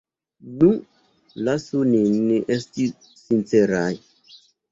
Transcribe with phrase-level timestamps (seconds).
[0.61, 0.69] Nu,
[1.49, 2.87] lasu nin esti
[3.25, 3.93] sinceraj.